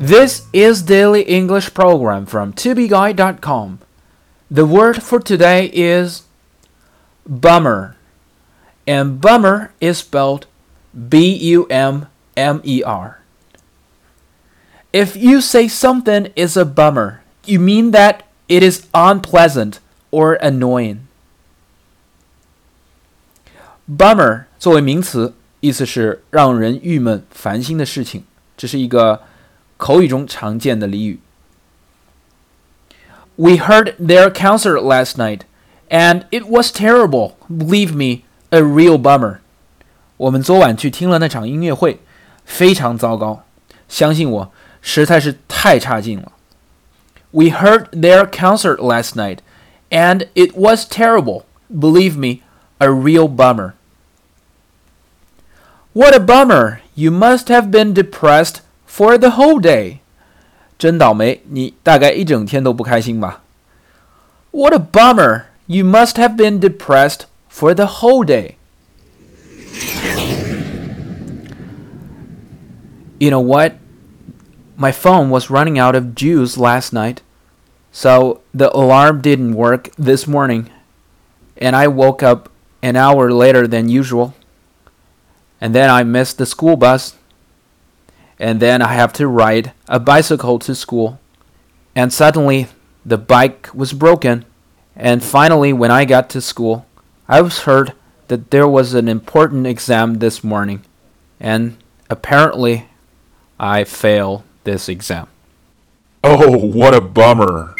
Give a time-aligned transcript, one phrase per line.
[0.00, 3.78] This is Daily English Program from tobeguide.com.
[4.50, 6.22] The word for today is
[7.26, 7.96] bummer.
[8.86, 10.46] And bummer is spelled
[10.92, 13.20] B U M M E R.
[14.92, 19.80] If you say something is a bummer, you mean that it is unpleasant
[20.10, 21.08] or annoying.
[23.88, 28.24] Bummer 作为名词，意思是让人郁闷、烦心的事情。
[28.56, 29.22] 这是一个
[29.80, 31.20] 口语中常见的俚语。
[33.36, 35.40] We heard their concert last night,
[35.90, 37.32] and it was terrible.
[37.50, 39.38] Believe me, a real bummer.
[40.16, 42.00] 我们昨晚去听了那场音乐会，
[42.46, 43.44] 非常糟糕。
[43.88, 46.32] 相信我，实在是太差劲了。
[47.32, 49.40] We heard their concert last night,
[49.90, 51.42] and it was terrible.
[51.70, 52.42] Believe me,
[52.78, 53.74] a real bummer.
[55.92, 56.78] What a bummer!
[56.94, 59.98] You must have been depressed for the whole day.
[60.78, 63.42] 真倒霉，你大概一整天都不开心吧？
[64.50, 65.44] What a bummer!
[65.66, 68.56] You must have been depressed for the whole day.
[73.18, 73.72] You know what?
[74.76, 77.18] My phone was running out of juice last night,
[77.90, 80.70] so the alarm didn't work this morning,
[81.56, 82.50] and I woke up
[82.82, 84.34] an hour later than usual.
[85.58, 87.14] And then I missed the school bus
[88.41, 91.19] and then I have to ride a bicycle to school.
[91.95, 92.67] And suddenly
[93.05, 94.45] the bike was broken.
[94.95, 96.87] And finally, when I got to school,
[97.29, 97.93] I was heard
[98.29, 100.81] that there was an important exam this morning.
[101.39, 101.77] And
[102.09, 102.87] apparently,
[103.59, 105.27] I failed this exam.
[106.23, 107.75] Oh, what a bummer.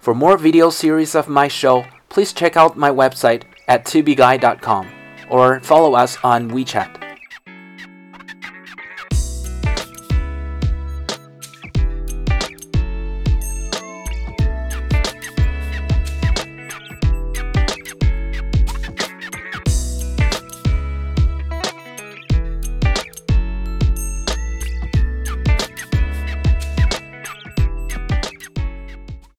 [0.00, 4.88] For more video series of my show, please check out my website at tubeguy.com
[5.28, 7.05] or follow us on WeChat.